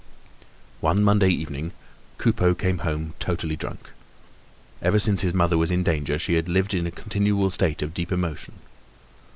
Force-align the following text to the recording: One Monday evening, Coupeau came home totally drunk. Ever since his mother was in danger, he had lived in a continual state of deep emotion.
One 0.79 1.03
Monday 1.03 1.29
evening, 1.29 1.73
Coupeau 2.17 2.55
came 2.55 2.79
home 2.79 3.13
totally 3.19 3.55
drunk. 3.55 3.91
Ever 4.81 4.97
since 4.97 5.21
his 5.21 5.35
mother 5.35 5.59
was 5.59 5.69
in 5.69 5.83
danger, 5.83 6.17
he 6.17 6.33
had 6.33 6.49
lived 6.49 6.73
in 6.73 6.87
a 6.87 6.89
continual 6.89 7.51
state 7.51 7.83
of 7.83 7.93
deep 7.93 8.11
emotion. 8.11 8.55